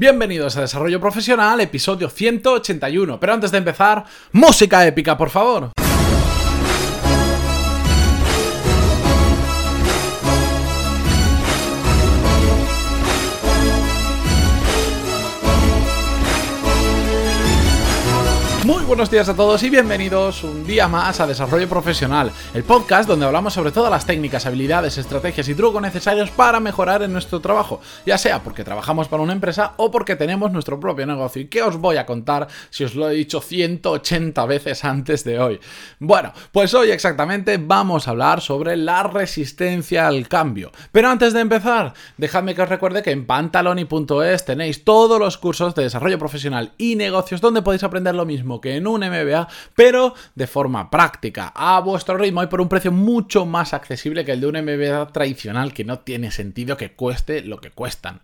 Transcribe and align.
Bienvenidos 0.00 0.56
a 0.56 0.60
Desarrollo 0.60 1.00
Profesional, 1.00 1.60
episodio 1.60 2.08
181. 2.08 3.18
Pero 3.18 3.34
antes 3.34 3.50
de 3.50 3.58
empezar, 3.58 4.04
música 4.30 4.86
épica, 4.86 5.18
por 5.18 5.28
favor. 5.28 5.72
Buenos 18.88 19.10
días 19.10 19.28
a 19.28 19.36
todos 19.36 19.62
y 19.64 19.68
bienvenidos 19.68 20.42
un 20.44 20.66
día 20.66 20.88
más 20.88 21.20
a 21.20 21.26
Desarrollo 21.26 21.68
Profesional, 21.68 22.32
el 22.54 22.64
podcast 22.64 23.06
donde 23.06 23.26
hablamos 23.26 23.52
sobre 23.52 23.70
todas 23.70 23.90
las 23.90 24.06
técnicas, 24.06 24.46
habilidades, 24.46 24.96
estrategias 24.96 25.46
y 25.50 25.54
trucos 25.54 25.82
necesarios 25.82 26.30
para 26.30 26.58
mejorar 26.58 27.02
en 27.02 27.12
nuestro 27.12 27.38
trabajo, 27.40 27.82
ya 28.06 28.16
sea 28.16 28.42
porque 28.42 28.64
trabajamos 28.64 29.06
para 29.06 29.22
una 29.22 29.34
empresa 29.34 29.74
o 29.76 29.90
porque 29.90 30.16
tenemos 30.16 30.52
nuestro 30.52 30.80
propio 30.80 31.04
negocio. 31.04 31.42
¿Y 31.42 31.48
qué 31.48 31.62
os 31.62 31.76
voy 31.76 31.98
a 31.98 32.06
contar 32.06 32.48
si 32.70 32.84
os 32.84 32.94
lo 32.94 33.10
he 33.10 33.14
dicho 33.14 33.42
180 33.42 34.46
veces 34.46 34.82
antes 34.84 35.22
de 35.22 35.38
hoy? 35.38 35.60
Bueno, 35.98 36.32
pues 36.50 36.72
hoy 36.72 36.90
exactamente 36.90 37.58
vamos 37.58 38.08
a 38.08 38.12
hablar 38.12 38.40
sobre 38.40 38.74
la 38.78 39.02
resistencia 39.02 40.06
al 40.06 40.28
cambio. 40.28 40.72
Pero 40.92 41.10
antes 41.10 41.34
de 41.34 41.40
empezar, 41.40 41.92
dejadme 42.16 42.54
que 42.54 42.62
os 42.62 42.68
recuerde 42.70 43.02
que 43.02 43.10
en 43.10 43.26
pantaloni.es 43.26 44.46
tenéis 44.46 44.82
todos 44.82 45.20
los 45.20 45.36
cursos 45.36 45.74
de 45.74 45.82
desarrollo 45.82 46.18
profesional 46.18 46.72
y 46.78 46.96
negocios 46.96 47.42
donde 47.42 47.60
podéis 47.60 47.84
aprender 47.84 48.14
lo 48.14 48.24
mismo 48.24 48.62
que 48.62 48.77
en 48.78 48.86
un 48.86 49.00
MBA, 49.00 49.48
pero 49.74 50.14
de 50.34 50.46
forma 50.46 50.90
práctica, 50.90 51.52
a 51.54 51.80
vuestro 51.80 52.16
ritmo 52.16 52.42
y 52.42 52.46
por 52.46 52.60
un 52.60 52.68
precio 52.68 52.92
mucho 52.92 53.46
más 53.46 53.74
accesible 53.74 54.24
que 54.24 54.32
el 54.32 54.40
de 54.40 54.46
un 54.46 54.56
MBA 54.56 55.12
tradicional 55.12 55.72
que 55.72 55.84
no 55.84 56.00
tiene 56.00 56.30
sentido 56.30 56.76
que 56.76 56.92
cueste 56.92 57.42
lo 57.42 57.60
que 57.60 57.70
cuestan. 57.70 58.20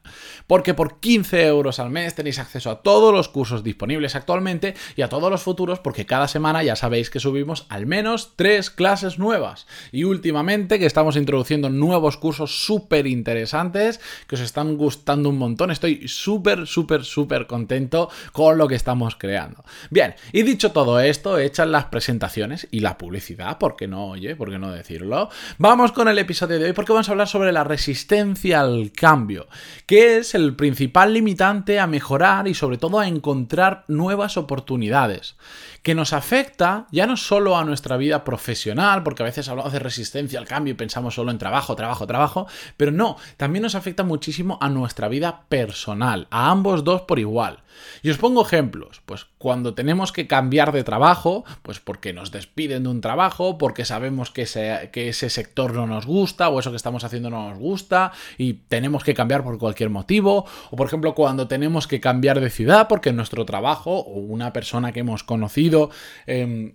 Porque 0.47 0.75
por 0.75 1.01
15 1.01 1.47
euros 1.47 1.79
al 1.79 1.91
mes 1.91 2.15
tenéis 2.15 2.39
acceso 2.39 2.71
a 2.71 2.83
todos 2.83 3.13
los 3.13 3.29
cursos 3.29 3.63
disponibles 3.63 4.15
actualmente 4.15 4.75
y 4.97 5.03
a 5.03 5.09
todos 5.09 5.31
los 5.31 5.43
futuros 5.43 5.79
porque 5.79 6.07
cada 6.07 6.29
semana 6.29 6.63
ya 6.63 6.77
sabéis 6.77 7.11
que 7.11 7.21
subimos 7.21 7.67
al 7.69 7.87
menos 7.87 8.33
tres 8.37 8.71
clases 8.71 9.19
nuevas. 9.19 9.67
Y 9.93 10.05
últimamente 10.05 10.79
que 10.79 10.87
estamos 10.87 11.17
introduciendo 11.17 11.69
nuevos 11.69 12.17
cursos 12.17 12.65
súper 12.65 13.07
interesantes 13.07 14.01
que 14.27 14.37
os 14.37 14.41
están 14.41 14.77
gustando 14.77 15.29
un 15.29 15.39
montón. 15.39 15.71
Estoy 15.71 16.09
súper, 16.09 16.67
súper, 16.67 17.05
súper 17.05 17.47
contento 17.47 18.11
con 18.33 18.59
lo 18.59 18.69
que 18.69 18.75
estamos 18.75 19.17
creando. 19.17 19.65
Bien, 19.91 20.15
y 20.33 20.43
dicho 20.45 20.73
todo 20.73 21.01
esto, 21.01 21.39
hechas 21.39 21.69
las 21.69 21.87
presentaciones 21.87 22.69
y 22.71 22.81
la 22.81 22.99
publicidad, 22.99 23.59
¿por 23.59 23.77
qué 23.77 23.89
no, 23.89 24.09
oye? 24.09 24.37
¿Por 24.37 24.51
qué 24.51 24.59
no 24.59 24.73
decirlo? 24.73 25.29
Vamos 25.59 25.93
con 25.93 26.09
el 26.09 26.19
episodio 26.19 26.59
de 26.59 26.67
hoy 26.67 26.73
porque 26.73 26.93
vamos 26.93 27.09
a 27.09 27.13
hablar 27.13 27.29
sobre 27.29 27.53
la 27.53 27.65
resistencia 27.65 28.61
al 28.61 28.93
cambio, 28.93 29.49
que 29.87 30.19
es 30.19 30.35
el 30.35 30.55
principal 30.55 31.13
limitante 31.13 31.79
a 31.79 31.87
mejorar 31.87 32.49
y 32.49 32.55
sobre 32.55 32.79
todo 32.79 32.99
a 32.99 33.09
encontrar 33.09 33.85
nuevas 33.89 34.37
oportunidades 34.37 35.37
que 35.85 35.95
nos 35.95 36.15
afecta 36.15 36.87
ya 36.91 37.07
no 37.07 37.19
solo 37.19 37.59
a 37.59 37.65
nuestra 37.65 37.99
vida 37.99 38.25
profesional, 38.25 39.03
porque 39.03 39.23
a 39.23 39.27
veces 39.27 39.51
hablamos 39.51 39.75
de 39.75 39.79
resistencia 39.79 40.39
al 40.39 40.47
cambio 40.47 40.73
y 40.73 40.77
pensamos 40.77 41.15
solo 41.15 41.31
en 41.31 41.37
trabajo, 41.37 41.77
trabajo, 41.77 42.07
trabajo, 42.07 42.47
pero 42.79 42.91
no, 42.91 43.19
también 43.37 43.65
nos 43.65 43.75
afecta 43.75 44.03
muchísimo 44.03 44.57
a 44.63 44.71
nuestra 44.71 45.09
vida 45.09 45.43
personal, 45.51 46.27
a 46.31 46.51
ambos 46.51 46.85
dos 46.85 47.03
por 47.03 47.19
igual. 47.19 47.65
Y 48.03 48.09
os 48.09 48.17
pongo 48.17 48.47
ejemplos, 48.47 49.03
pues 49.05 49.27
cuando 49.37 49.75
tenemos 49.75 50.11
que 50.11 50.27
cambiar 50.35 50.73
de 50.73 50.85
trabajo, 50.85 51.45
pues 51.63 51.81
porque 51.81 52.13
nos 52.13 52.31
despiden 52.31 52.85
de 52.85 52.89
un 52.89 53.01
trabajo, 53.01 53.59
porque 53.59 53.85
sabemos 53.85 54.31
que 54.31 54.43
ese, 54.43 54.91
que 54.93 55.09
ese 55.09 55.31
sector 55.31 55.75
no 55.75 55.87
nos 55.87 56.07
gusta 56.07 56.49
o 56.49 56.61
eso 56.61 56.71
que 56.71 56.77
estamos 56.77 57.05
haciendo 57.05 57.31
no 57.31 57.51
nos 57.51 57.59
gusta 57.59 58.13
y 58.37 58.55
tenemos 58.55 59.05
que 59.05 59.15
cambiar 59.15 59.45
por 59.45 59.59
cualquier 59.59 59.91
motivo, 59.91 60.47
o 60.71 60.77
por 60.77 60.87
ejemplo 60.87 61.15
cuando 61.15 61.49
tenemos 61.49 61.87
que 61.87 62.01
cambiar 62.01 62.41
de 62.41 62.51
ciudad 62.51 62.89
porque 62.89 63.13
nuestro 63.13 63.45
trabajo 63.45 64.01
o 64.01 64.19
una 64.19 64.53
persona 64.53 64.93
que 64.93 65.01
hemos 65.01 65.23
conocido 65.23 65.91
Em, 66.27 66.75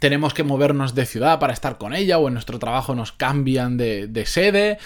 tenemos 0.00 0.34
que 0.34 0.44
movernos 0.44 0.94
de 0.94 1.06
ciudad 1.06 1.38
para 1.38 1.52
estar 1.52 1.78
con 1.78 1.94
ella 1.94 2.18
o 2.18 2.28
en 2.28 2.34
nuestro 2.34 2.58
trabajo 2.58 2.94
nos 2.94 3.12
cambian 3.12 3.76
de, 3.76 4.22
sede. 4.26 4.78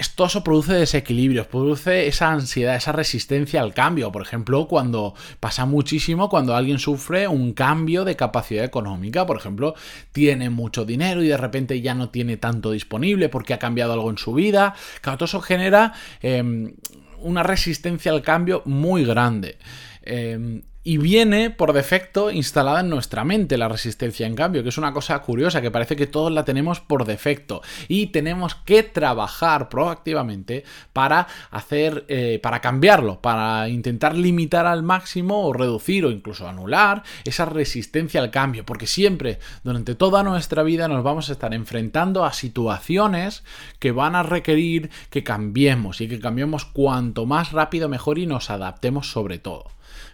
Esto 0.00 0.24
eso 0.24 0.42
produce 0.42 0.72
desequilibrios, 0.72 1.46
produce 1.46 2.06
esa 2.06 2.30
ansiedad, 2.30 2.74
esa 2.74 2.90
resistencia 2.90 3.60
al 3.60 3.74
cambio. 3.74 4.10
Por 4.10 4.22
ejemplo, 4.22 4.66
cuando 4.66 5.14
pasa 5.40 5.66
muchísimo, 5.66 6.30
cuando 6.30 6.56
alguien 6.56 6.78
sufre 6.78 7.28
un 7.28 7.52
cambio 7.52 8.06
de 8.06 8.16
capacidad 8.16 8.64
económica, 8.64 9.26
por 9.26 9.36
ejemplo, 9.36 9.74
tiene 10.10 10.48
mucho 10.48 10.86
dinero 10.86 11.22
y 11.22 11.28
de 11.28 11.36
repente 11.36 11.82
ya 11.82 11.94
no 11.94 12.08
tiene 12.08 12.38
tanto 12.38 12.70
disponible 12.70 13.28
porque 13.28 13.52
ha 13.52 13.58
cambiado 13.58 13.92
algo 13.92 14.08
en 14.08 14.16
su 14.16 14.32
vida. 14.32 14.74
Claro, 15.02 15.18
todo 15.18 15.26
eso 15.26 15.42
genera 15.42 15.92
em, 16.22 16.72
una 17.18 17.42
resistencia 17.42 18.10
al 18.10 18.22
cambio 18.22 18.62
muy 18.64 19.04
grande. 19.04 19.58
Em, 20.00 20.62
y 20.82 20.96
viene 20.96 21.50
por 21.50 21.74
defecto 21.74 22.30
instalada 22.30 22.80
en 22.80 22.88
nuestra 22.88 23.24
mente 23.24 23.58
la 23.58 23.68
resistencia 23.68 24.26
en 24.26 24.34
cambio, 24.34 24.62
que 24.62 24.70
es 24.70 24.78
una 24.78 24.94
cosa 24.94 25.18
curiosa, 25.18 25.60
que 25.60 25.70
parece 25.70 25.94
que 25.94 26.06
todos 26.06 26.32
la 26.32 26.44
tenemos 26.44 26.80
por 26.80 27.04
defecto. 27.04 27.60
Y 27.86 28.06
tenemos 28.08 28.54
que 28.54 28.82
trabajar 28.82 29.68
proactivamente 29.68 30.64
para 30.92 31.26
hacer, 31.50 32.06
eh, 32.08 32.40
para 32.42 32.60
cambiarlo, 32.60 33.20
para 33.20 33.68
intentar 33.68 34.16
limitar 34.16 34.66
al 34.66 34.82
máximo 34.82 35.46
o 35.46 35.52
reducir 35.52 36.06
o 36.06 36.10
incluso 36.10 36.48
anular 36.48 37.02
esa 37.24 37.44
resistencia 37.44 38.20
al 38.22 38.30
cambio. 38.30 38.64
Porque 38.64 38.86
siempre, 38.86 39.38
durante 39.62 39.94
toda 39.94 40.22
nuestra 40.22 40.62
vida, 40.62 40.88
nos 40.88 41.04
vamos 41.04 41.28
a 41.28 41.32
estar 41.32 41.52
enfrentando 41.52 42.24
a 42.24 42.32
situaciones 42.32 43.44
que 43.78 43.92
van 43.92 44.14
a 44.14 44.22
requerir 44.22 44.90
que 45.10 45.22
cambiemos 45.24 46.00
y 46.00 46.08
que 46.08 46.20
cambiemos 46.20 46.64
cuanto 46.64 47.26
más 47.26 47.52
rápido 47.52 47.88
mejor 47.90 48.18
y 48.18 48.26
nos 48.26 48.48
adaptemos 48.48 49.10
sobre 49.10 49.38
todo. 49.38 49.66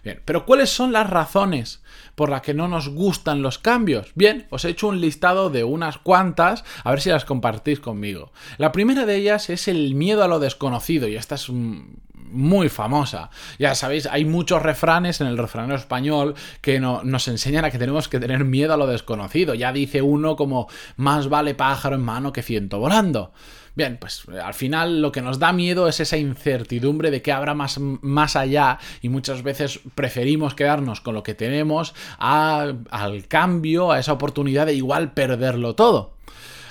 Bien, 0.03 0.21
pero 0.25 0.45
¿cuáles 0.45 0.69
son 0.69 0.91
las 0.91 1.09
razones 1.09 1.81
por 2.15 2.29
las 2.29 2.41
que 2.41 2.53
no 2.53 2.67
nos 2.67 2.89
gustan 2.89 3.41
los 3.41 3.59
cambios? 3.59 4.11
Bien, 4.15 4.47
os 4.49 4.65
he 4.65 4.69
hecho 4.69 4.87
un 4.87 5.01
listado 5.01 5.49
de 5.49 5.63
unas 5.63 5.97
cuantas, 5.97 6.63
a 6.83 6.91
ver 6.91 7.01
si 7.01 7.09
las 7.09 7.25
compartís 7.25 7.79
conmigo. 7.79 8.31
La 8.57 8.71
primera 8.71 9.05
de 9.05 9.15
ellas 9.15 9.49
es 9.49 9.67
el 9.67 9.95
miedo 9.95 10.23
a 10.23 10.27
lo 10.27 10.39
desconocido, 10.39 11.07
y 11.07 11.15
esta 11.15 11.35
es 11.35 11.49
muy 12.31 12.69
famosa. 12.69 13.29
Ya 13.59 13.75
sabéis, 13.75 14.05
hay 14.07 14.25
muchos 14.25 14.61
refranes 14.61 15.21
en 15.21 15.27
el 15.27 15.37
refranero 15.37 15.75
español 15.75 16.35
que 16.61 16.79
nos 16.79 17.27
enseñan 17.27 17.65
a 17.65 17.71
que 17.71 17.77
tenemos 17.77 18.07
que 18.07 18.19
tener 18.19 18.43
miedo 18.45 18.73
a 18.73 18.77
lo 18.77 18.87
desconocido. 18.87 19.53
Ya 19.53 19.71
dice 19.71 20.01
uno 20.01 20.35
como 20.35 20.67
más 20.95 21.29
vale 21.29 21.55
pájaro 21.55 21.95
en 21.95 22.01
mano 22.01 22.33
que 22.33 22.43
ciento 22.43 22.79
volando. 22.79 23.31
Bien, 23.77 23.97
pues 24.01 24.23
eh, 24.33 24.39
al 24.39 24.55
final 24.55 25.03
lo 25.03 25.11
que 25.11 25.21
nos 25.21 25.37
da 25.37 25.53
miedo 25.53 25.87
es 25.87 25.99
esa 25.99 26.17
incertidumbre 26.17 27.11
de 27.11 27.21
qué 27.21 27.31
habrá 27.31 27.53
más, 27.53 27.77
más 27.79 28.35
allá 28.35 28.79
y 29.03 29.09
muchas 29.09 29.43
veces 29.43 29.81
preferimos 29.93 30.55
quedarnos 30.55 30.99
con 30.99 31.13
lo 31.13 31.21
que 31.21 31.35
tenemos 31.35 31.93
al 32.17 33.27
cambio, 33.27 33.91
a 33.91 33.99
esa 33.99 34.13
oportunidad 34.13 34.65
de 34.65 34.73
igual 34.73 35.13
perderlo 35.13 35.75
todo. 35.75 36.16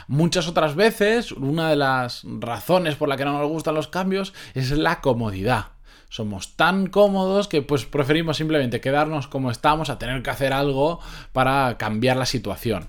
Muchas 0.08 0.48
otras 0.48 0.74
veces, 0.74 1.32
una 1.32 1.70
de 1.70 1.76
las 1.76 2.22
razones 2.24 2.96
por 2.96 3.08
la 3.08 3.16
que 3.16 3.24
no 3.24 3.38
nos 3.38 3.48
gustan 3.48 3.74
los 3.74 3.88
cambios 3.88 4.34
es 4.54 4.70
la 4.70 5.00
comodidad 5.00 5.75
somos 6.08 6.56
tan 6.56 6.86
cómodos 6.86 7.48
que 7.48 7.62
pues 7.62 7.84
preferimos 7.84 8.36
simplemente 8.36 8.80
quedarnos 8.80 9.26
como 9.26 9.50
estamos 9.50 9.90
a 9.90 9.98
tener 9.98 10.22
que 10.22 10.30
hacer 10.30 10.52
algo 10.52 11.00
para 11.32 11.76
cambiar 11.78 12.16
la 12.16 12.26
situación. 12.26 12.88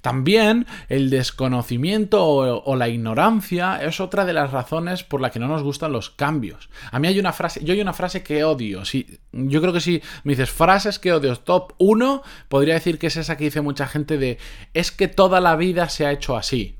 También 0.00 0.66
el 0.88 1.10
desconocimiento 1.10 2.24
o, 2.24 2.76
la 2.76 2.88
ignorancia 2.88 3.82
es 3.82 4.00
otra 4.00 4.24
de 4.24 4.32
las 4.32 4.52
razones 4.52 5.02
por 5.02 5.20
la 5.20 5.30
que 5.30 5.40
no 5.40 5.48
nos 5.48 5.62
gustan 5.62 5.92
los 5.92 6.10
cambios. 6.10 6.68
A 6.92 6.98
mí 6.98 7.08
hay 7.08 7.18
una 7.18 7.32
frase, 7.32 7.64
yo 7.64 7.74
hay 7.74 7.80
una 7.80 7.92
frase 7.92 8.22
que 8.22 8.44
odio. 8.44 8.84
Si, 8.84 9.18
yo 9.32 9.60
creo 9.60 9.72
que 9.72 9.80
si 9.80 10.00
me 10.22 10.32
dices 10.32 10.50
frases 10.50 10.98
que 10.98 11.12
odio 11.12 11.34
top 11.36 11.72
1, 11.78 12.22
podría 12.48 12.74
decir 12.74 12.98
que 12.98 13.08
es 13.08 13.16
esa 13.16 13.36
que 13.36 13.44
dice 13.44 13.60
mucha 13.60 13.86
gente 13.86 14.18
de 14.18 14.38
es 14.74 14.92
que 14.92 15.08
toda 15.08 15.40
la 15.40 15.56
vida 15.56 15.88
se 15.88 16.06
ha 16.06 16.12
hecho 16.12 16.36
así. 16.36 16.77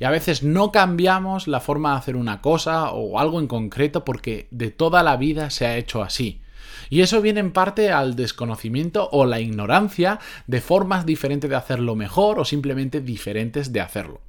Y 0.00 0.04
a 0.04 0.10
veces 0.10 0.42
no 0.42 0.72
cambiamos 0.72 1.48
la 1.48 1.60
forma 1.60 1.92
de 1.92 1.98
hacer 1.98 2.16
una 2.16 2.40
cosa 2.40 2.90
o 2.90 3.18
algo 3.18 3.40
en 3.40 3.46
concreto 3.46 4.04
porque 4.04 4.48
de 4.50 4.70
toda 4.70 5.02
la 5.02 5.16
vida 5.16 5.50
se 5.50 5.66
ha 5.66 5.76
hecho 5.76 6.02
así. 6.02 6.40
Y 6.90 7.00
eso 7.00 7.20
viene 7.20 7.40
en 7.40 7.52
parte 7.52 7.90
al 7.90 8.16
desconocimiento 8.16 9.08
o 9.12 9.26
la 9.26 9.40
ignorancia 9.40 10.20
de 10.46 10.60
formas 10.60 11.06
diferentes 11.06 11.50
de 11.50 11.56
hacerlo 11.56 11.96
mejor 11.96 12.38
o 12.38 12.44
simplemente 12.44 13.00
diferentes 13.00 13.72
de 13.72 13.80
hacerlo. 13.80 14.20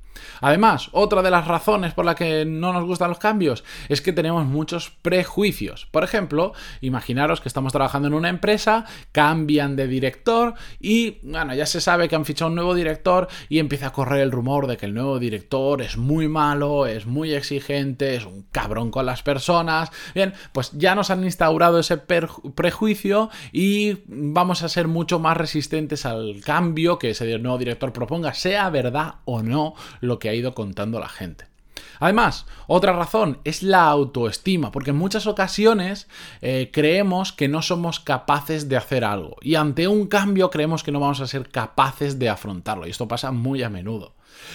Además, 0.42 0.90
otra 0.92 1.22
de 1.22 1.32
las 1.32 1.48
razones 1.48 1.94
por 1.94 2.06
la 2.06 2.16
que 2.16 2.46
no 2.46 2.74
nos 2.74 2.86
gustan 2.86 3.10
los 3.10 3.20
cambios 3.20 3.64
es 3.88 4.02
que 4.02 4.14
tenemos 4.14 4.46
muchos 4.46 4.92
prejuicios. 5.02 5.88
Por 5.92 6.04
ejemplo, 6.04 6.54
imaginaros 6.82 7.42
que 7.42 7.50
estamos 7.50 7.74
trabajando 7.74 8.08
en 8.08 8.14
una 8.14 8.30
empresa, 8.30 8.86
cambian 9.12 9.76
de 9.76 9.88
director 9.88 10.54
y, 10.80 11.20
bueno, 11.24 11.54
ya 11.54 11.66
se 11.66 11.82
sabe 11.82 12.08
que 12.08 12.16
han 12.16 12.26
fichado 12.26 12.50
un 12.50 12.56
nuevo 12.56 12.76
director 12.76 13.28
y 13.50 13.60
empieza 13.60 13.88
a 13.88 13.94
correr 13.94 14.22
el 14.22 14.32
rumor 14.32 14.68
de 14.68 14.78
que 14.78 14.86
el 14.86 14.94
nuevo 14.94 15.20
director 15.20 15.82
es 15.82 15.98
muy 15.98 16.28
malo, 16.28 16.86
es 16.86 17.06
muy 17.06 17.34
exigente, 17.34 18.16
es 18.16 18.26
un 18.26 18.44
cabrón 18.52 18.92
con 18.92 19.06
las 19.06 19.24
personas. 19.24 19.92
Bien, 20.14 20.34
pues 20.54 20.72
ya 20.74 20.96
nos 20.96 21.10
han 21.10 21.24
instaurado 21.24 21.80
ese 21.80 21.98
prejuicio 21.98 23.30
y 23.52 24.00
vamos 24.08 24.64
a 24.64 24.70
ser 24.70 24.88
mucho 24.88 25.20
más 25.20 25.38
resistentes 25.38 26.06
al 26.06 26.42
cambio 26.44 27.00
que 27.00 27.12
ese 27.12 27.38
nuevo 27.40 27.58
director 27.58 27.94
proponga, 27.94 28.34
sea 28.34 28.70
verdad 28.70 29.16
o 29.26 29.42
no 29.42 29.74
lo 30.10 30.20
que 30.20 30.28
ha 30.28 30.34
ido 30.34 30.54
contando 30.54 31.00
la 31.00 31.08
gente. 31.08 31.46
Además, 32.00 32.46
otra 32.68 32.94
razón 32.94 33.40
es 33.44 33.62
la 33.62 33.86
autoestima, 33.86 34.72
porque 34.72 34.92
en 34.92 34.98
muchas 34.98 35.28
ocasiones 35.28 36.08
eh, 36.42 36.70
creemos 36.72 37.34
que 37.34 37.48
no 37.48 37.62
somos 37.62 38.00
capaces 38.00 38.70
de 38.70 38.78
hacer 38.78 39.04
algo 39.04 39.36
y 39.42 39.56
ante 39.56 39.88
un 39.88 40.08
cambio 40.08 40.50
creemos 40.50 40.84
que 40.84 40.92
no 40.92 41.00
vamos 41.00 41.20
a 41.20 41.28
ser 41.28 41.50
capaces 41.50 42.18
de 42.18 42.30
afrontarlo 42.30 42.88
y 42.88 42.92
esto 42.92 43.08
pasa 43.08 43.32
muy 43.32 43.64
a 43.64 43.70
menudo. 43.70 44.14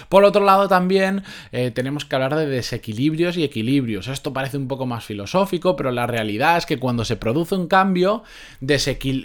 Por 0.09 0.25
otro 0.25 0.45
lado, 0.45 0.69
también 0.69 1.23
eh, 1.53 1.71
tenemos 1.71 2.05
que 2.05 2.15
hablar 2.15 2.35
de 2.37 2.47
desequilibrios 2.47 3.37
y 3.37 3.45
equilibrios. 3.45 4.09
Esto 4.09 4.33
parece 4.33 4.57
un 4.57 4.69
poco 4.69 4.87
más 4.87 5.05
filosófico, 5.05 5.77
pero 5.77 5.91
la 5.91 6.07
realidad 6.07 6.57
es 6.57 6.67
que 6.67 6.79
cuando 6.79 7.05
se 7.05 7.17
produce 7.17 7.55
un 7.55 7.69
cambio, 7.69 8.23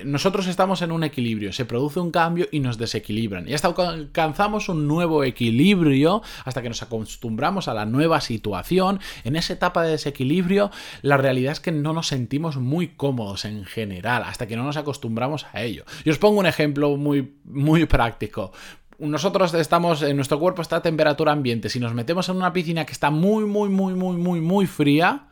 nosotros 0.05 0.47
estamos 0.47 0.81
en 0.81 0.91
un 0.91 1.03
equilibrio, 1.03 1.53
se 1.53 1.65
produce 1.65 1.99
un 1.99 2.11
cambio 2.11 2.47
y 2.51 2.59
nos 2.59 2.77
desequilibran. 2.77 3.47
Y 3.47 3.53
hasta 3.53 3.69
alcanzamos 3.69 4.69
un 4.69 4.87
nuevo 4.87 5.23
equilibrio, 5.23 6.21
hasta 6.45 6.61
que 6.61 6.69
nos 6.69 6.81
acostumbramos 6.81 7.67
a 7.67 7.73
la 7.73 7.85
nueva 7.85 8.21
situación, 8.21 8.99
en 9.23 9.35
esa 9.35 9.53
etapa 9.53 9.83
de 9.83 9.91
desequilibrio, 9.91 10.71
la 11.01 11.17
realidad 11.17 11.53
es 11.53 11.59
que 11.59 11.71
no 11.71 11.93
nos 11.93 12.07
sentimos 12.07 12.57
muy 12.57 12.89
cómodos 12.89 13.45
en 13.45 13.65
general, 13.65 14.23
hasta 14.25 14.47
que 14.47 14.55
no 14.55 14.63
nos 14.63 14.77
acostumbramos 14.77 15.45
a 15.53 15.61
ello. 15.61 15.85
Y 16.03 16.09
os 16.09 16.17
pongo 16.17 16.39
un 16.39 16.45
ejemplo 16.45 16.95
muy, 16.97 17.33
muy 17.45 17.85
práctico 17.85 18.51
nosotros 18.99 19.53
estamos, 19.53 20.01
en 20.01 20.15
nuestro 20.15 20.39
cuerpo 20.39 20.61
está 20.61 20.77
a 20.77 20.81
temperatura 20.81 21.31
ambiente. 21.31 21.69
Si 21.69 21.79
nos 21.79 21.93
metemos 21.93 22.27
en 22.29 22.35
una 22.35 22.53
piscina 22.53 22.85
que 22.85 22.91
está 22.91 23.09
muy, 23.09 23.45
muy, 23.45 23.69
muy, 23.69 23.93
muy, 23.93 24.17
muy, 24.17 24.41
muy 24.41 24.67
fría, 24.67 25.27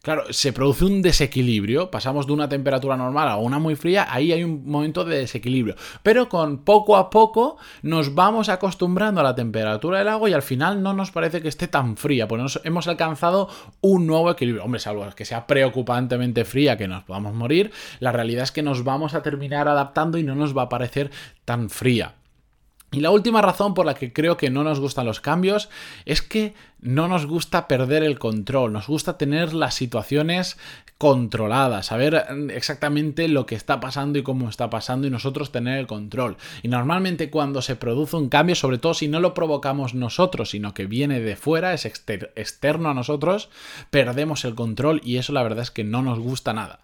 claro, 0.00 0.24
se 0.30 0.52
produce 0.52 0.84
un 0.84 1.02
desequilibrio. 1.02 1.90
Pasamos 1.90 2.26
de 2.26 2.32
una 2.34 2.48
temperatura 2.48 2.96
normal 2.96 3.28
a 3.28 3.36
una 3.36 3.58
muy 3.58 3.74
fría, 3.74 4.06
ahí 4.08 4.32
hay 4.32 4.44
un 4.44 4.68
momento 4.68 5.04
de 5.04 5.18
desequilibrio. 5.18 5.74
Pero 6.02 6.28
con 6.28 6.58
poco 6.58 6.96
a 6.96 7.10
poco 7.10 7.56
nos 7.82 8.14
vamos 8.14 8.48
acostumbrando 8.48 9.20
a 9.20 9.24
la 9.24 9.34
temperatura 9.34 9.98
del 9.98 10.08
agua 10.08 10.30
y 10.30 10.34
al 10.34 10.42
final 10.42 10.82
no 10.82 10.92
nos 10.92 11.10
parece 11.10 11.42
que 11.42 11.48
esté 11.48 11.66
tan 11.66 11.96
fría, 11.96 12.28
pues 12.28 12.60
hemos 12.62 12.86
alcanzado 12.86 13.48
un 13.80 14.06
nuevo 14.06 14.30
equilibrio. 14.30 14.64
Hombre, 14.64 14.78
salvo 14.78 15.04
que 15.16 15.24
sea 15.24 15.46
preocupantemente 15.46 16.44
fría, 16.44 16.76
que 16.76 16.86
nos 16.86 17.02
podamos 17.02 17.34
morir, 17.34 17.72
la 17.98 18.12
realidad 18.12 18.44
es 18.44 18.52
que 18.52 18.62
nos 18.62 18.84
vamos 18.84 19.14
a 19.14 19.22
terminar 19.22 19.66
adaptando 19.68 20.18
y 20.18 20.22
no 20.22 20.34
nos 20.34 20.56
va 20.56 20.62
a 20.62 20.68
parecer 20.68 21.10
tan 21.44 21.70
fría. 21.70 22.14
Y 22.94 23.00
la 23.00 23.10
última 23.10 23.42
razón 23.42 23.74
por 23.74 23.86
la 23.86 23.94
que 23.94 24.12
creo 24.12 24.36
que 24.36 24.50
no 24.50 24.62
nos 24.62 24.78
gustan 24.78 25.04
los 25.04 25.20
cambios 25.20 25.68
es 26.04 26.22
que 26.22 26.54
no 26.84 27.08
nos 27.08 27.26
gusta 27.26 27.66
perder 27.66 28.02
el 28.04 28.18
control, 28.18 28.72
nos 28.72 28.86
gusta 28.86 29.16
tener 29.16 29.54
las 29.54 29.74
situaciones 29.74 30.58
controladas, 30.98 31.86
saber 31.86 32.24
exactamente 32.50 33.26
lo 33.26 33.46
que 33.46 33.56
está 33.56 33.80
pasando 33.80 34.18
y 34.18 34.22
cómo 34.22 34.48
está 34.48 34.70
pasando 34.70 35.06
y 35.06 35.10
nosotros 35.10 35.50
tener 35.50 35.78
el 35.78 35.86
control. 35.86 36.36
Y 36.62 36.68
normalmente 36.68 37.30
cuando 37.30 37.62
se 37.62 37.74
produce 37.74 38.16
un 38.16 38.28
cambio, 38.28 38.54
sobre 38.54 38.78
todo 38.78 38.94
si 38.94 39.08
no 39.08 39.18
lo 39.18 39.34
provocamos 39.34 39.94
nosotros, 39.94 40.50
sino 40.50 40.72
que 40.74 40.86
viene 40.86 41.20
de 41.20 41.36
fuera, 41.36 41.72
es 41.72 41.86
externo 41.86 42.90
a 42.90 42.94
nosotros, 42.94 43.48
perdemos 43.90 44.44
el 44.44 44.54
control 44.54 45.00
y 45.02 45.16
eso 45.16 45.32
la 45.32 45.42
verdad 45.42 45.62
es 45.62 45.70
que 45.70 45.84
no 45.84 46.02
nos 46.02 46.18
gusta 46.18 46.52
nada. 46.52 46.80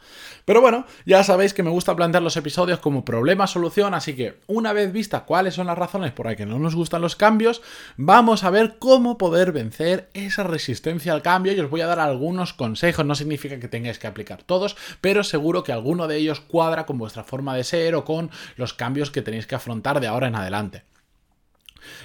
Pero 0.47 0.63
bueno, 0.63 0.87
ya 1.05 1.23
sabéis 1.23 1.55
que 1.55 1.63
me 1.63 1.71
gusta 1.71 1.95
plantear 1.95 2.23
los 2.23 2.37
episodios 2.39 2.79
como 2.79 3.05
problema-solución, 3.05 3.93
así 3.95 4.17
que 4.17 4.39
una 4.47 4.73
vez 4.73 4.93
vista 4.93 5.25
cuáles 5.25 5.55
son 5.55 5.67
las 5.67 5.79
razones 5.79 6.13
por 6.13 6.27
las 6.27 6.37
que 6.37 6.47
no 6.47 6.59
nos 6.59 6.75
gustan 6.75 7.03
los 7.03 7.17
cambios, 7.17 7.61
vamos 7.97 8.45
a 8.45 8.51
ver 8.51 8.77
cómo 8.79 9.19
poder 9.19 9.53
vencer 9.53 9.90
esa 10.15 10.43
resistencia 10.43 11.13
al 11.13 11.23
cambio 11.23 11.53
y 11.53 11.61
os 11.61 11.71
voy 11.71 11.81
a 11.81 11.87
dar 11.87 12.01
algunos 12.01 12.53
consejos. 12.53 13.05
No 13.05 13.15
significa 13.15 13.59
que 13.59 13.69
tengáis 13.69 13.99
que 13.99 14.07
aplicar 14.07 14.43
todos, 14.43 14.77
pero 15.01 15.25
seguro 15.25 15.65
que 15.65 15.73
alguno 15.73 16.09
de 16.09 16.17
ellos 16.17 16.41
cuadra 16.41 16.87
con 16.87 16.99
vuestra 16.99 17.25
forma 17.25 17.55
de 17.55 17.65
ser 17.65 17.95
o 17.95 18.05
con 18.05 18.31
los 18.57 18.75
cambios 18.75 19.11
que 19.11 19.23
tenéis 19.23 19.47
que 19.47 19.55
afrontar 19.55 20.01
de 20.01 20.07
ahora 20.07 20.29
en 20.29 20.37
adelante. 20.37 20.85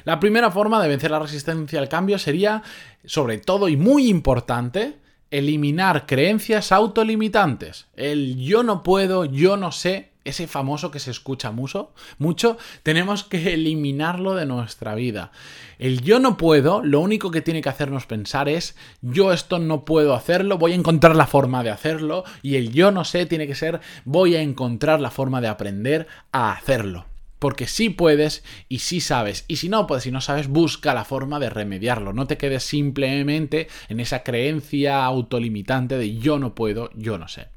La 0.03 0.19
primera 0.19 0.51
forma 0.51 0.81
de 0.81 0.87
vencer 0.87 1.11
la 1.11 1.19
resistencia 1.19 1.79
al 1.79 1.89
cambio 1.89 2.17
sería, 2.17 2.63
sobre 3.05 3.37
todo 3.37 3.67
y 3.67 3.77
muy 3.77 4.07
importante, 4.07 4.99
eliminar 5.31 6.05
creencias 6.05 6.71
autolimitantes. 6.71 7.87
El 7.95 8.37
yo 8.37 8.63
no 8.63 8.83
puedo, 8.83 9.25
yo 9.25 9.57
no 9.57 9.71
sé, 9.71 10.11
ese 10.25 10.47
famoso 10.47 10.91
que 10.91 10.99
se 10.99 11.11
escucha 11.11 11.51
mucho, 11.51 11.93
mucho, 12.17 12.57
tenemos 12.83 13.23
que 13.23 13.53
eliminarlo 13.53 14.35
de 14.35 14.45
nuestra 14.45 14.95
vida. 14.95 15.31
El 15.79 16.01
yo 16.01 16.19
no 16.19 16.35
puedo, 16.35 16.83
lo 16.83 16.99
único 16.99 17.31
que 17.31 17.41
tiene 17.41 17.61
que 17.61 17.69
hacernos 17.69 18.05
pensar 18.05 18.49
es 18.49 18.75
yo 19.01 19.31
esto 19.31 19.59
no 19.59 19.85
puedo 19.85 20.15
hacerlo, 20.15 20.57
voy 20.57 20.73
a 20.73 20.75
encontrar 20.75 21.15
la 21.15 21.27
forma 21.27 21.63
de 21.63 21.69
hacerlo 21.69 22.23
y 22.41 22.55
el 22.55 22.73
yo 22.73 22.91
no 22.91 23.05
sé 23.05 23.25
tiene 23.25 23.47
que 23.47 23.55
ser 23.55 23.79
voy 24.03 24.35
a 24.35 24.41
encontrar 24.41 24.99
la 24.99 25.11
forma 25.11 25.41
de 25.41 25.47
aprender 25.47 26.07
a 26.31 26.51
hacerlo. 26.51 27.05
Porque 27.37 27.67
sí 27.67 27.89
puedes 27.89 28.43
y 28.69 28.79
sí 28.79 29.01
sabes. 29.01 29.45
Y 29.47 29.57
si 29.57 29.69
no 29.69 29.85
puedes 29.85 30.07
y 30.07 30.11
no 30.11 30.21
sabes, 30.21 30.47
busca 30.47 30.93
la 30.93 31.03
forma 31.03 31.37
de 31.39 31.49
remediarlo. 31.49 32.13
No 32.13 32.25
te 32.27 32.37
quedes 32.37 32.63
simplemente 32.63 33.67
en 33.89 33.99
esa 33.99 34.23
creencia 34.23 35.05
autolimitante 35.05 35.97
de 35.97 36.15
yo 36.17 36.39
no 36.39 36.55
puedo, 36.55 36.89
yo 36.95 37.19
no 37.19 37.27
sé. 37.27 37.49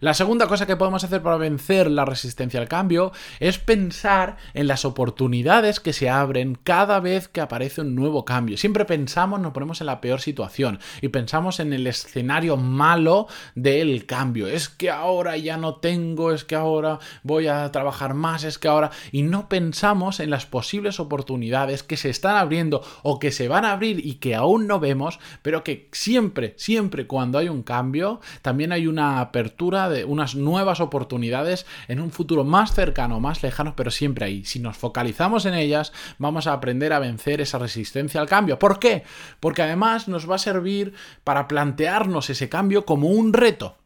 La 0.00 0.14
segunda 0.14 0.46
cosa 0.46 0.66
que 0.66 0.76
podemos 0.76 1.04
hacer 1.04 1.22
para 1.22 1.36
vencer 1.36 1.90
la 1.90 2.04
resistencia 2.04 2.60
al 2.60 2.68
cambio 2.68 3.12
es 3.40 3.58
pensar 3.58 4.36
en 4.54 4.66
las 4.66 4.84
oportunidades 4.84 5.80
que 5.80 5.92
se 5.92 6.10
abren 6.10 6.58
cada 6.62 7.00
vez 7.00 7.28
que 7.28 7.40
aparece 7.40 7.80
un 7.80 7.94
nuevo 7.94 8.24
cambio. 8.24 8.56
Siempre 8.56 8.84
pensamos, 8.84 9.40
nos 9.40 9.52
ponemos 9.52 9.80
en 9.80 9.86
la 9.86 10.00
peor 10.00 10.20
situación 10.20 10.80
y 11.00 11.08
pensamos 11.08 11.60
en 11.60 11.72
el 11.72 11.86
escenario 11.86 12.56
malo 12.56 13.28
del 13.54 14.06
cambio. 14.06 14.46
Es 14.46 14.68
que 14.68 14.90
ahora 14.90 15.36
ya 15.36 15.56
no 15.56 15.76
tengo, 15.76 16.32
es 16.32 16.44
que 16.44 16.56
ahora 16.56 16.98
voy 17.22 17.46
a 17.46 17.70
trabajar 17.72 18.14
más, 18.14 18.44
es 18.44 18.58
que 18.58 18.68
ahora... 18.68 18.90
Y 19.12 19.22
no 19.22 19.48
pensamos 19.48 20.20
en 20.20 20.30
las 20.30 20.46
posibles 20.46 21.00
oportunidades 21.00 21.82
que 21.82 21.96
se 21.96 22.10
están 22.10 22.36
abriendo 22.36 22.82
o 23.02 23.18
que 23.18 23.30
se 23.30 23.48
van 23.48 23.64
a 23.64 23.72
abrir 23.72 24.04
y 24.04 24.14
que 24.14 24.34
aún 24.34 24.66
no 24.66 24.80
vemos, 24.80 25.18
pero 25.42 25.64
que 25.64 25.88
siempre, 25.92 26.54
siempre 26.56 27.06
cuando 27.06 27.38
hay 27.38 27.48
un 27.48 27.62
cambio, 27.62 28.20
también 28.42 28.72
hay 28.72 28.86
una 28.86 29.20
apertura 29.20 29.61
de 29.62 30.04
unas 30.04 30.34
nuevas 30.34 30.80
oportunidades 30.80 31.66
en 31.86 32.00
un 32.00 32.10
futuro 32.10 32.42
más 32.42 32.74
cercano, 32.74 33.20
más 33.20 33.42
lejano, 33.42 33.74
pero 33.76 33.92
siempre 33.92 34.24
ahí. 34.24 34.44
Si 34.44 34.58
nos 34.58 34.76
focalizamos 34.76 35.46
en 35.46 35.54
ellas, 35.54 35.92
vamos 36.18 36.48
a 36.48 36.52
aprender 36.52 36.92
a 36.92 36.98
vencer 36.98 37.40
esa 37.40 37.58
resistencia 37.58 38.20
al 38.20 38.28
cambio. 38.28 38.58
¿Por 38.58 38.80
qué? 38.80 39.04
Porque 39.38 39.62
además 39.62 40.08
nos 40.08 40.28
va 40.28 40.34
a 40.34 40.38
servir 40.38 40.94
para 41.22 41.46
plantearnos 41.46 42.28
ese 42.28 42.48
cambio 42.48 42.84
como 42.84 43.08
un 43.08 43.32
reto. 43.32 43.76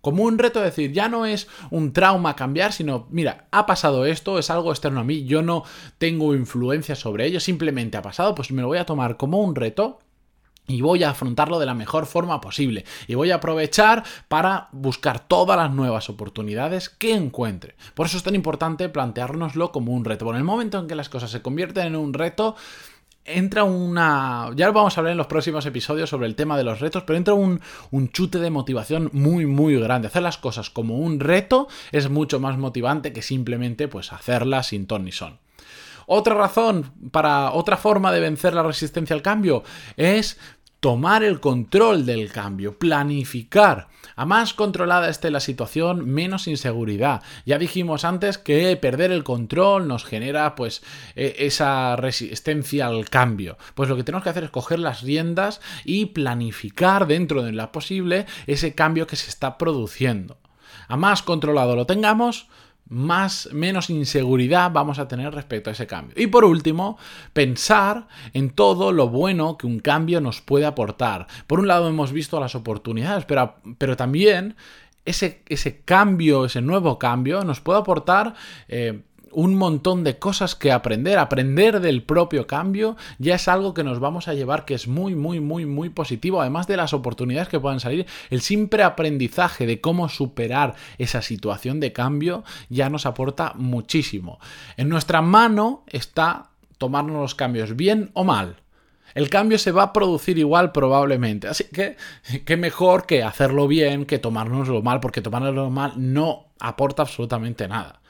Como 0.00 0.22
un 0.22 0.38
reto, 0.38 0.60
de 0.60 0.66
decir, 0.66 0.92
ya 0.92 1.08
no 1.08 1.26
es 1.26 1.48
un 1.70 1.92
trauma 1.92 2.36
cambiar, 2.36 2.72
sino, 2.72 3.08
mira, 3.10 3.48
ha 3.50 3.66
pasado 3.66 4.06
esto, 4.06 4.38
es 4.38 4.50
algo 4.50 4.70
externo 4.70 5.00
a 5.00 5.04
mí, 5.04 5.24
yo 5.24 5.42
no 5.42 5.64
tengo 5.98 6.34
influencia 6.34 6.94
sobre 6.94 7.26
ello, 7.26 7.40
simplemente 7.40 7.96
ha 7.96 8.02
pasado, 8.02 8.34
pues 8.34 8.52
me 8.52 8.62
lo 8.62 8.68
voy 8.68 8.78
a 8.78 8.86
tomar 8.86 9.16
como 9.16 9.40
un 9.40 9.56
reto 9.56 9.98
y 10.66 10.80
voy 10.80 11.04
a 11.04 11.10
afrontarlo 11.10 11.58
de 11.58 11.66
la 11.66 11.74
mejor 11.74 12.06
forma 12.06 12.40
posible. 12.40 12.84
Y 13.06 13.14
voy 13.14 13.30
a 13.30 13.36
aprovechar 13.36 14.04
para 14.28 14.68
buscar 14.72 15.20
todas 15.20 15.56
las 15.56 15.72
nuevas 15.72 16.08
oportunidades 16.08 16.88
que 16.88 17.14
encuentre. 17.14 17.76
Por 17.94 18.06
eso 18.06 18.16
es 18.16 18.22
tan 18.22 18.34
importante 18.34 18.88
planteárnoslo 18.88 19.72
como 19.72 19.92
un 19.92 20.04
reto. 20.04 20.28
en 20.30 20.36
el 20.36 20.44
momento 20.44 20.78
en 20.78 20.86
que 20.86 20.94
las 20.94 21.08
cosas 21.08 21.30
se 21.30 21.42
convierten 21.42 21.86
en 21.86 21.96
un 21.96 22.12
reto, 22.12 22.56
entra 23.24 23.64
una... 23.64 24.50
Ya 24.56 24.66
lo 24.66 24.72
vamos 24.72 24.96
a 24.96 25.00
hablar 25.00 25.12
en 25.12 25.18
los 25.18 25.26
próximos 25.26 25.66
episodios 25.66 26.10
sobre 26.10 26.26
el 26.26 26.36
tema 26.36 26.56
de 26.56 26.64
los 26.64 26.80
retos, 26.80 27.02
pero 27.04 27.16
entra 27.16 27.34
un, 27.34 27.60
un, 27.90 28.08
chute 28.10 28.38
de 28.38 28.50
motivación 28.50 29.10
muy, 29.12 29.46
muy 29.46 29.78
grande. 29.78 30.08
Hacer 30.08 30.22
las 30.22 30.38
cosas 30.38 30.70
como 30.70 30.98
un 30.98 31.20
reto 31.20 31.68
es 31.92 32.08
mucho 32.08 32.40
más 32.40 32.56
motivante 32.58 33.12
que 33.12 33.22
simplemente 33.22 33.88
pues 33.88 34.12
hacerlas 34.12 34.68
sin 34.68 34.86
ton 34.86 35.04
ni 35.04 35.12
son. 35.12 35.38
Otra 36.06 36.34
razón 36.34 36.92
para 37.10 37.50
otra 37.50 37.76
forma 37.76 38.12
de 38.12 38.20
vencer 38.20 38.54
la 38.54 38.62
resistencia 38.62 39.14
al 39.14 39.22
cambio 39.22 39.64
es 39.96 40.38
tomar 40.80 41.22
el 41.22 41.40
control 41.40 42.06
del 42.06 42.30
cambio, 42.30 42.78
planificar. 42.78 43.88
A 44.14 44.24
más 44.24 44.54
controlada 44.54 45.08
esté 45.08 45.30
la 45.30 45.40
situación, 45.40 46.08
menos 46.08 46.46
inseguridad. 46.46 47.22
Ya 47.44 47.58
dijimos 47.58 48.04
antes 48.04 48.38
que 48.38 48.76
perder 48.76 49.10
el 49.10 49.24
control 49.24 49.88
nos 49.88 50.04
genera 50.04 50.54
pues 50.54 50.82
e, 51.14 51.36
esa 51.40 51.96
resistencia 51.96 52.86
al 52.86 53.08
cambio. 53.10 53.58
Pues 53.74 53.88
lo 53.88 53.96
que 53.96 54.04
tenemos 54.04 54.22
que 54.22 54.30
hacer 54.30 54.44
es 54.44 54.50
coger 54.50 54.78
las 54.78 55.02
riendas 55.02 55.60
y 55.84 56.06
planificar 56.06 57.06
dentro 57.06 57.42
de 57.42 57.52
lo 57.52 57.72
posible 57.72 58.26
ese 58.46 58.74
cambio 58.74 59.06
que 59.06 59.16
se 59.16 59.28
está 59.28 59.58
produciendo. 59.58 60.38
A 60.88 60.96
más 60.96 61.22
controlado 61.22 61.74
lo 61.74 61.86
tengamos, 61.86 62.48
más, 62.88 63.48
menos 63.52 63.90
inseguridad 63.90 64.70
vamos 64.72 64.98
a 64.98 65.08
tener 65.08 65.34
respecto 65.34 65.70
a 65.70 65.72
ese 65.72 65.86
cambio. 65.86 66.14
Y 66.16 66.28
por 66.28 66.44
último, 66.44 66.98
pensar 67.32 68.06
en 68.32 68.50
todo 68.50 68.92
lo 68.92 69.08
bueno 69.08 69.56
que 69.58 69.66
un 69.66 69.80
cambio 69.80 70.20
nos 70.20 70.40
puede 70.40 70.66
aportar. 70.66 71.26
Por 71.46 71.60
un 71.60 71.68
lado 71.68 71.88
hemos 71.88 72.12
visto 72.12 72.38
las 72.38 72.54
oportunidades, 72.54 73.24
pero, 73.24 73.56
pero 73.78 73.96
también 73.96 74.56
ese, 75.04 75.42
ese, 75.48 75.80
cambio, 75.80 76.44
ese 76.44 76.60
nuevo 76.60 76.98
cambio, 76.98 77.44
nos 77.44 77.60
puede 77.60 77.78
aportar 77.78 78.34
eh, 78.68 79.00
un 79.36 79.54
montón 79.54 80.02
de 80.02 80.18
cosas 80.18 80.54
que 80.54 80.72
aprender. 80.72 81.18
Aprender 81.18 81.80
del 81.80 82.02
propio 82.02 82.46
cambio 82.46 82.96
ya 83.18 83.34
es 83.34 83.48
algo 83.48 83.74
que 83.74 83.84
nos 83.84 84.00
vamos 84.00 84.28
a 84.28 84.34
llevar 84.34 84.64
que 84.64 84.72
es 84.72 84.88
muy, 84.88 85.14
muy, 85.14 85.40
muy, 85.40 85.66
muy 85.66 85.90
positivo. 85.90 86.40
Además 86.40 86.66
de 86.66 86.78
las 86.78 86.94
oportunidades 86.94 87.48
que 87.50 87.60
puedan 87.60 87.78
salir, 87.78 88.06
el 88.30 88.40
simple 88.40 88.82
aprendizaje 88.82 89.66
de 89.66 89.78
cómo 89.82 90.08
superar 90.08 90.74
esa 90.96 91.20
situación 91.20 91.80
de 91.80 91.92
cambio 91.92 92.44
ya 92.70 92.88
nos 92.88 93.04
aporta 93.04 93.52
muchísimo. 93.56 94.40
En 94.78 94.88
nuestra 94.88 95.20
mano 95.20 95.84
está 95.86 96.48
tomarnos 96.78 97.20
los 97.20 97.34
cambios 97.34 97.76
bien 97.76 98.12
o 98.14 98.24
mal. 98.24 98.56
El 99.14 99.28
cambio 99.28 99.58
se 99.58 99.70
va 99.70 99.82
a 99.82 99.92
producir 99.92 100.38
igual 100.38 100.72
probablemente. 100.72 101.46
Así 101.46 101.64
que, 101.64 101.98
qué 102.46 102.56
mejor 102.56 103.04
que 103.04 103.22
hacerlo 103.22 103.68
bien 103.68 104.06
que 104.06 104.18
tomárnoslo 104.18 104.80
mal, 104.80 105.00
porque 105.00 105.20
tomárnoslo 105.20 105.68
mal 105.68 105.92
no 105.96 106.46
aporta 106.58 107.02
absolutamente 107.02 107.68
nada. 107.68 108.00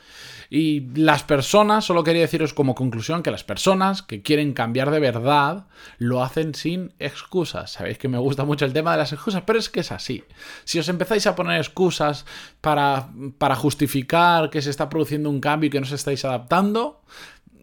Y 0.51 0.81
las 0.95 1.23
personas, 1.23 1.85
solo 1.85 2.05
quería 2.05 2.23
deciros 2.23 2.55
como 2.55 2.75
conclusión 2.75 3.23
que 3.23 3.31
las 3.31 3.45
personas 3.45 4.03
que 4.03 4.23
quieren 4.23 4.53
cambiar 4.53 4.91
de 4.91 5.01
verdad 5.01 5.67
lo 5.99 6.23
hacen 6.23 6.55
sin 6.55 6.95
excusas. 6.99 7.73
Sabéis 7.73 7.99
que 7.99 8.09
me 8.09 8.19
gusta 8.19 8.45
mucho 8.45 8.65
el 8.65 8.73
tema 8.73 8.93
de 8.93 8.99
las 8.99 9.13
excusas, 9.13 9.43
pero 9.47 9.59
es 9.59 9.69
que 9.69 9.81
es 9.81 9.93
así. 9.93 10.25
Si 10.65 10.79
os 10.79 10.89
empezáis 10.89 11.27
a 11.27 11.35
poner 11.35 11.59
excusas 11.59 12.27
para, 12.61 13.09
para 13.39 13.57
justificar 13.57 14.51
que 14.51 14.63
se 14.63 14.71
está 14.71 14.89
produciendo 14.89 15.31
un 15.31 15.41
cambio 15.41 15.69
y 15.69 15.71
que 15.71 15.81
no 15.81 15.87
os 15.87 15.93
estáis 15.93 16.25
adaptando, 16.25 17.03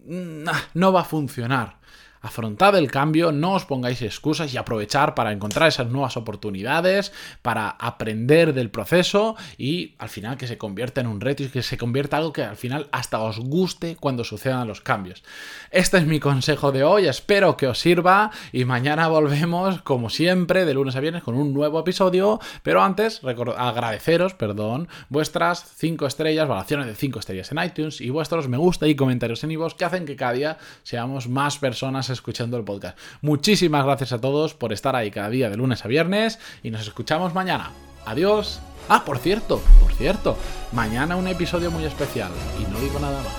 mm, 0.05 0.45
no 0.73 0.93
va 0.93 1.01
a 1.01 1.05
funcionar. 1.05 1.82
Afrontad 2.23 2.77
el 2.77 2.89
cambio, 2.89 3.33
no 3.33 3.51
os 3.51 3.65
pongáis 3.65 4.01
excusas 4.01 4.53
y 4.53 4.57
aprovechar 4.57 5.13
para 5.13 5.33
encontrar 5.33 5.67
esas 5.67 5.87
nuevas 5.87 6.15
oportunidades, 6.15 7.11
para 7.41 7.71
aprender 7.71 8.53
del 8.53 8.69
proceso 8.69 9.35
y 9.57 9.93
al 9.97 10.07
final 10.07 10.37
que 10.37 10.47
se 10.47 10.57
convierta 10.57 11.01
en 11.01 11.07
un 11.07 11.19
reto 11.19 11.43
y 11.43 11.49
que 11.49 11.61
se 11.61 11.77
convierta 11.77 12.15
en 12.15 12.21
algo 12.21 12.31
que 12.31 12.43
al 12.43 12.55
final 12.55 12.87
hasta 12.93 13.19
os 13.19 13.39
guste 13.39 13.97
cuando 13.97 14.23
sucedan 14.23 14.69
los 14.69 14.79
cambios. 14.79 15.21
Este 15.69 15.97
es 15.97 16.05
mi 16.05 16.21
consejo 16.21 16.71
de 16.71 16.85
hoy, 16.85 17.07
espero 17.07 17.57
que 17.57 17.67
os 17.67 17.79
sirva 17.79 18.31
y 18.53 18.63
mañana 18.63 19.09
volvemos 19.09 19.81
como 19.81 20.09
siempre 20.09 20.63
de 20.63 20.73
lunes 20.75 20.95
a 20.95 21.01
viernes 21.01 21.23
con 21.23 21.35
un 21.35 21.53
nuevo 21.53 21.81
episodio, 21.81 22.39
pero 22.63 22.81
antes 22.81 23.19
agradeceros, 23.57 24.33
perdón, 24.33 24.87
vuestras 25.09 25.73
5 25.75 26.07
estrellas, 26.07 26.47
valoraciones 26.47 26.87
de 26.87 26.95
5 26.95 27.19
estrellas 27.19 27.51
en 27.51 27.61
iTunes 27.61 27.99
y 27.99 28.11
vuestros 28.11 28.47
me 28.47 28.55
gusta 28.55 28.87
y 28.87 28.95
comentarios 28.95 29.43
en 29.43 29.51
iVoox 29.51 29.73
que 29.73 29.83
hacen 29.83 30.05
que 30.05 30.15
cada 30.15 30.31
día 30.31 30.57
seamos 30.83 31.27
más 31.27 31.57
personas 31.57 32.12
escuchando 32.13 32.55
el 32.57 32.63
podcast. 32.63 32.97
Muchísimas 33.21 33.83
gracias 33.83 34.13
a 34.13 34.21
todos 34.21 34.53
por 34.53 34.71
estar 34.71 34.95
ahí 34.95 35.11
cada 35.11 35.29
día 35.29 35.49
de 35.49 35.57
lunes 35.57 35.83
a 35.83 35.87
viernes 35.89 36.39
y 36.63 36.71
nos 36.71 36.81
escuchamos 36.87 37.33
mañana. 37.33 37.71
Adiós. 38.05 38.61
Ah, 38.89 39.03
por 39.05 39.17
cierto, 39.17 39.61
por 39.81 39.93
cierto, 39.93 40.37
mañana 40.71 41.15
un 41.15 41.27
episodio 41.27 41.71
muy 41.71 41.85
especial 41.85 42.31
y 42.59 42.71
no 42.71 42.79
digo 42.79 42.99
nada 42.99 43.21
más. 43.21 43.33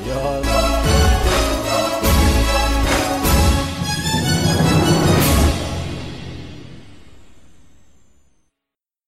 Adiós. 0.00 1.11